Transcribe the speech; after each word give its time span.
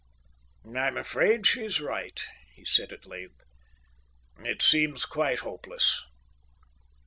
"I'm 0.65 0.97
afraid 0.97 1.45
she's 1.45 1.79
right," 1.79 2.19
he 2.55 2.65
said 2.65 2.91
at 2.91 3.05
length. 3.05 3.43
"It 4.39 4.63
seems 4.63 5.05
quite 5.05 5.41
hopeless. 5.41 6.03